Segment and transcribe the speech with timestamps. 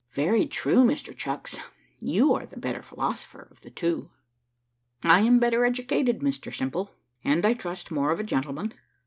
[0.13, 1.59] "Very true, Mr Chucks,
[1.99, 4.09] you are the better philosopher of the two."
[5.03, 6.89] "I am the better educated, Mr Simple,
[7.23, 8.73] and, I trust, more of a gentleman.